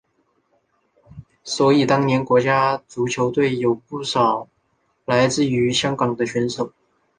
[1.43, 4.47] 所以当年的国家足球队有不少
[5.05, 6.73] 来自香港的选手。